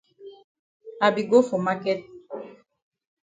I 1.05 1.07
be 1.15 1.23
go 1.31 1.37
for 1.47 1.59
maket. 1.65 1.99